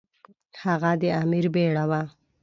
هغه 0.63 0.91
د 1.01 1.03
امیر 1.21 1.45
بیړه 1.53 1.83
وه. 1.89 2.01